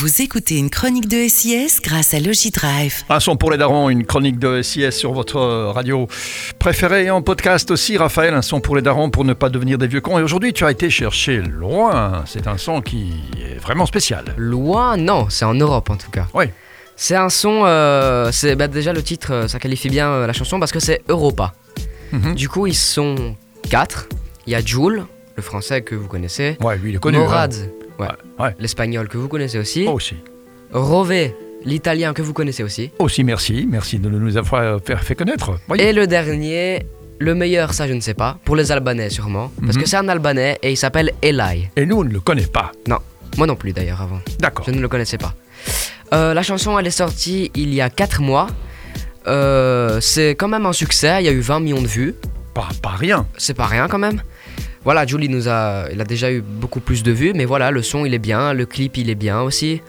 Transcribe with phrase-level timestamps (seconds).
[0.00, 3.02] Vous écoutez une chronique de SIS grâce à Logidrive.
[3.10, 6.08] Un son pour les darons, une chronique de SIS sur votre radio
[6.58, 7.98] préférée et en podcast aussi.
[7.98, 10.18] Raphaël, un son pour les darons pour ne pas devenir des vieux cons.
[10.18, 12.24] Et aujourd'hui, tu as été chercher loin.
[12.24, 14.24] C'est un son qui est vraiment spécial.
[14.38, 16.28] Loin, non, c'est en Europe en tout cas.
[16.32, 16.46] Oui.
[16.96, 20.32] C'est un son, euh, c'est bah, déjà le titre, euh, ça qualifie bien euh, la
[20.32, 21.52] chanson parce que c'est Europa.
[22.12, 22.36] Mhm.
[22.36, 23.36] Du coup, ils sont
[23.68, 24.08] quatre.
[24.46, 25.04] Il y a Jules,
[25.36, 26.56] le français que vous connaissez.
[26.62, 27.18] Ouais, lui, il est connu.
[27.18, 27.79] Morad, hein.
[28.38, 28.54] Ouais.
[28.58, 29.84] l'espagnol que vous connaissez aussi.
[29.88, 30.16] Oh, aussi.
[30.72, 32.90] Rové, l'italien que vous connaissez aussi.
[32.98, 33.66] Aussi, merci.
[33.70, 35.58] Merci de nous avoir fait, connaître.
[35.78, 36.82] Et le dernier,
[37.18, 39.82] le meilleur, ça je ne sais pas, pour les Albanais sûrement, parce Mhm.
[39.82, 41.68] que c'est un Albanais et il s'appelle Eli.
[41.76, 42.72] Et nous, on ne le connaît pas.
[42.88, 42.98] Non,
[43.36, 44.20] moi non plus d'ailleurs avant.
[44.38, 44.64] D'accord.
[44.66, 45.34] Je ne le connaissais pas.
[46.12, 48.46] Euh, la chanson, elle est sortie il y a 4 mois.
[49.26, 52.14] Euh, c'est quand même un succès, il y a eu 20 millions de vues.
[52.54, 53.26] Pas, pas rien.
[53.36, 54.22] C'est pas rien quand même.
[54.84, 57.82] Voilà, Julie nous a, il a déjà eu beaucoup plus de vues, mais voilà, le
[57.82, 59.82] son il est bien, le clip il est bien aussi.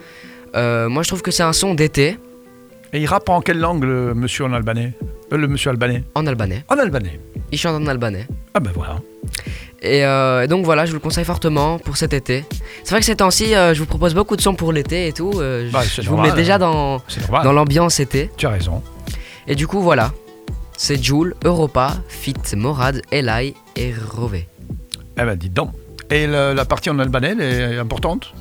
[0.54, 2.18] Euh, moi je trouve que c'est un son d'été
[2.92, 4.92] Et il rappe en quelle langue, le monsieur en albanais?
[5.32, 6.62] Euh, Le monsieur albanais en albanais.
[6.68, 7.18] En albanais.
[7.50, 8.26] Il chante en albanais.
[8.52, 8.96] Ah ben voilà.
[9.80, 12.44] Et, euh, et donc voilà, je vous le conseille fortement pour cet été.
[12.84, 15.12] C'est vrai que ces temps-ci, euh, je vous propose beaucoup de sons pour l'été et
[15.14, 15.32] tout.
[15.34, 16.58] je- Bah, je vous mets déjà hein.
[16.58, 17.02] dans,
[17.42, 18.30] dans l'ambiance été.
[18.36, 18.82] Tu as raison.
[19.48, 20.12] Et du coup, voilà.
[20.76, 24.48] C'est Joule, Europa, Fit, Morad, Eli et Rové.
[25.18, 25.70] Eh ben, dites donc.
[26.10, 28.32] Et le- la partie en albanais, elle est importante?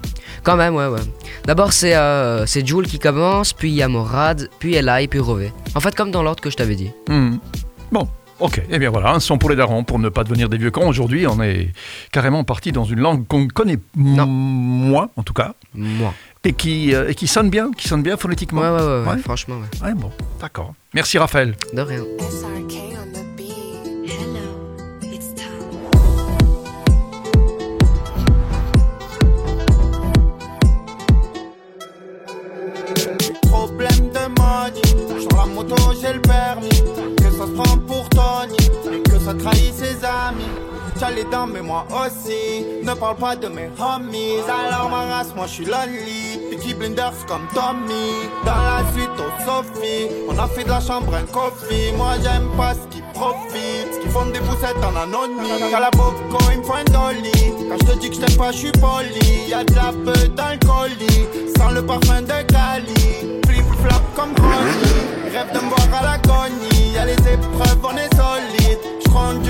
[0.43, 0.99] Quand même, ouais, ouais.
[1.45, 5.19] D'abord, c'est euh, c'est Joule qui commence, puis il y a Morad, puis Eli, puis
[5.19, 5.53] Rové.
[5.75, 6.91] En fait, comme dans l'ordre que je t'avais dit.
[7.07, 7.35] Hmm.
[7.91, 8.07] Bon,
[8.39, 8.61] ok.
[8.69, 10.87] Eh bien voilà, un son pour les darons, pour ne pas devenir des vieux cons.
[10.87, 11.69] Aujourd'hui, on est
[12.11, 14.25] carrément parti dans une langue qu'on connaît m- Non.
[14.25, 16.13] moins, en tout cas, Moi.
[16.43, 18.61] et qui, euh, et qui sonne bien, qui sonne bien phonétiquement.
[18.61, 19.17] Ouais, ouais, ouais, ouais, Ouais.
[19.19, 19.87] franchement, ouais.
[19.87, 20.11] Ouais, bon,
[20.41, 20.73] d'accord.
[20.93, 21.55] Merci Raphaël.
[21.73, 22.01] De rien.
[22.19, 22.90] SRK
[39.31, 40.43] ça trahit ses amis.
[40.99, 42.65] T'as les dents mais moi aussi.
[42.83, 44.37] Ne parle pas de mes homies.
[44.47, 46.39] Alors ma race moi je suis lonely.
[46.49, 48.11] Peaky Blinders comme Tommy.
[48.45, 50.07] Dans la suite au Sophie.
[50.29, 51.93] On a fait de la chambre un coffee.
[51.97, 55.71] Moi j'aime pas ce qui profite Ce qui font des poussettes en anonyme.
[55.71, 57.31] Qu'à la boco il me faut un dolly.
[57.69, 59.47] Quand je te dis que je t'aime pas je suis poli.
[59.47, 60.13] Y'a de la peu
[60.67, 63.41] colis Sans le parfum de Cali.
[63.47, 66.91] Flip flop comme Ronnie Rêve de me voir à l'agonie.
[66.93, 68.40] Y'a les épreuves on est solide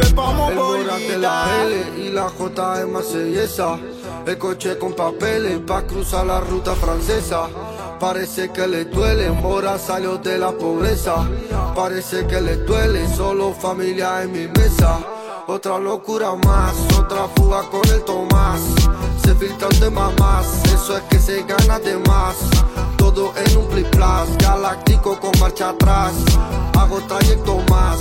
[0.01, 3.77] El volante, la L y la JM se y esa.
[4.25, 7.47] El coche con papeles pa' cruzar la ruta francesa.
[7.99, 11.27] Parece que le duele, Mora salió de la pobreza.
[11.75, 14.99] Parece que le duele, solo familia en mi mesa.
[15.47, 18.61] Otra locura más, otra fuga con el Tomás.
[19.23, 22.37] Se filtran de mamás, eso es que se gana de más.
[22.97, 26.13] Todo en un plis-plas, galáctico con marcha atrás.
[26.77, 28.00] Hago trayecto más,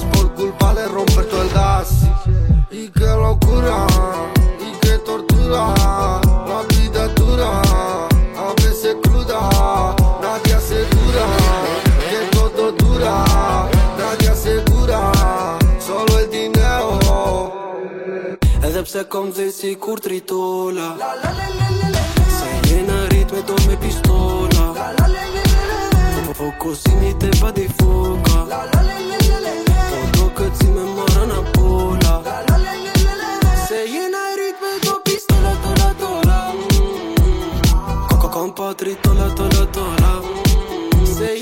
[18.81, 20.97] sepse kom dhe si tritola.
[22.37, 22.51] Se
[23.13, 24.65] ritme do me pistola.
[26.25, 28.39] Po fokusimi të badi foka
[29.91, 32.15] Po do këtë si me mora në pola
[33.67, 33.81] Se
[34.41, 36.39] ritme do pistola tola tola.
[38.09, 40.13] Coco compa tritola tola tola
[41.05, 41.35] Se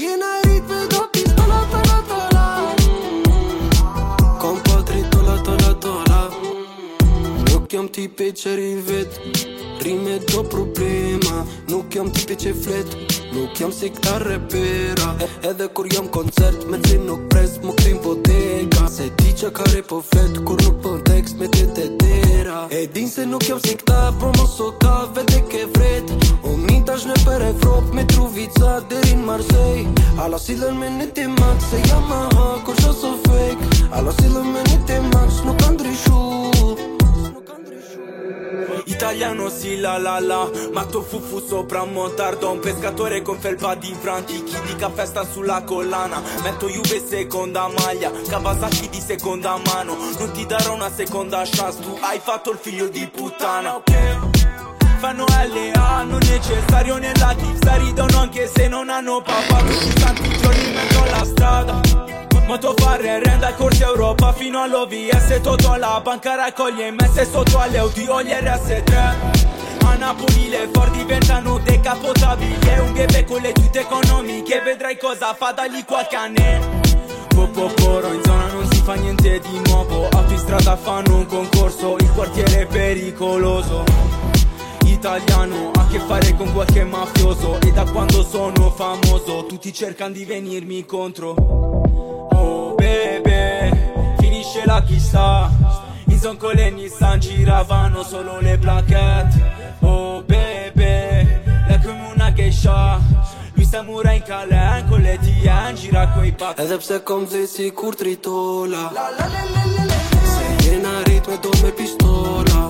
[7.79, 9.83] jam tipi qër rivet vet.
[9.83, 12.95] Rime do problema Nuk jam tipi që flet.
[13.31, 17.75] Nuk jam si këta repera e, Edhe kur jam koncert Me tim nuk pres më
[17.77, 21.69] këtim po deka Se ti që kare po flet Kur nuk po tekst me ti
[21.77, 22.65] të tera.
[22.75, 24.73] E din se nuk jam si këta Por mos o
[25.15, 26.11] vete ke vret.
[26.43, 29.87] O min tash në për Evrop Me truvica derin Marsej
[30.19, 33.63] Ala silën me në timak Se jam aha kur shë so fake.
[33.93, 36.58] Ala silën me në timak Nuk kanë ndryshu.
[38.99, 40.51] Italiano sì la la la.
[40.73, 45.25] Matto fufu sopra un montardo Un pescatore con felpa di franti Chi di caffè sta
[45.25, 46.21] sulla collana?
[46.43, 49.97] Metto Juve seconda maglia Kawasaki di seconda mano.
[50.19, 53.77] Non ti darò una seconda chance Tu hai fatto il figlio di puttana.
[53.77, 53.93] Ok
[54.99, 59.59] Fanno LA, non necessario nella tifsa Ridono anche se non hanno papà.
[59.59, 62.08] Tutti santi giorni in mezzo alla strada
[62.49, 68.07] Moto fare renda corsi Europa fino all'OVS Toto alla banca raccoglie MS sotto alle Audi
[68.09, 73.81] o gli RS3 A Napoli le Ford diventano decapotabili È un ghebe con le tute
[73.81, 76.81] economiche Vedrai cosa fa da lì qualche anno.
[77.29, 82.63] Popoporo in zona non si fa niente di nuovo Autostrada fanno un concorso Il quartiere
[82.63, 83.85] è pericoloso.
[84.85, 90.25] Italiano ha a che fare con qualche mafioso E quando sono famoso Tutti cercano di
[90.25, 91.35] venirmi contro.
[92.31, 95.51] Oh bebe Finisce la chissà.
[96.07, 99.77] In zone con le Nissan giravano solo le plaquette.
[99.81, 103.01] Oh bebe Lei come una geisha
[103.55, 107.71] Lui samurai in calen con le TN Gira coi pat Edhe pse kom zej si
[107.73, 108.93] kur tritola.
[110.25, 112.67] Se jena ritme do me pistola.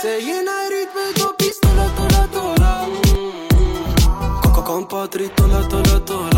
[0.00, 2.86] Se llena il ritmo e do pistola, tola, tola.
[2.86, 4.40] Mm, mm, mm.
[4.40, 4.86] Coco con
[5.34, 6.35] tola, tola, tola.